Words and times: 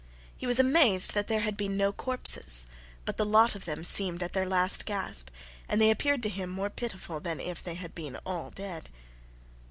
He 0.35 0.47
was 0.47 0.59
amazed 0.59 1.13
that 1.13 1.27
there 1.27 1.41
had 1.41 1.55
been 1.55 1.77
no 1.77 1.93
corpses; 1.93 2.65
but 3.05 3.17
the 3.17 3.23
lot 3.23 3.53
of 3.53 3.65
them 3.65 3.83
seemed 3.83 4.23
at 4.23 4.33
their 4.33 4.47
last 4.47 4.87
gasp, 4.87 5.29
and 5.69 5.79
they 5.79 5.91
appeared 5.91 6.23
to 6.23 6.29
him 6.29 6.49
more 6.49 6.71
pitiful 6.71 7.19
than 7.19 7.39
if 7.39 7.61
they 7.61 7.75
had 7.75 7.93
been 7.93 8.15
all 8.25 8.49
dead. 8.49 8.89